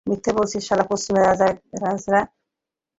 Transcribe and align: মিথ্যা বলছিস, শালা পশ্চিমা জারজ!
মিথ্যা 0.07 0.31
বলছিস, 0.37 0.61
শালা 0.67 0.85
পশ্চিমা 0.91 1.21
জারজ! 1.31 2.03